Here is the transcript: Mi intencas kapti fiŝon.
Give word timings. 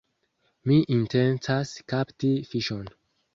Mi 0.71 0.77
intencas 0.95 1.75
kapti 1.93 2.33
fiŝon. 2.55 2.91